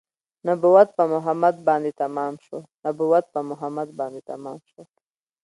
[0.47, 4.81] نبوت په محمد باندې تمام شو نبوت په محمد باندې تمام شو